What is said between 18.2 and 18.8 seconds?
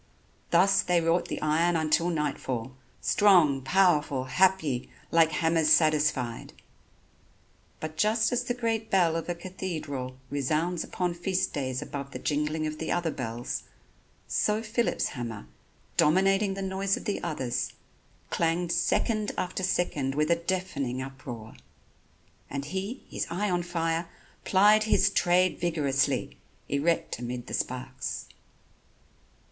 clanged